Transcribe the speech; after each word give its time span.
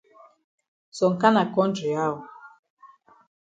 Some 0.97 1.15
kana 1.21 1.41
kontry 1.55 1.91
how? 1.99 2.13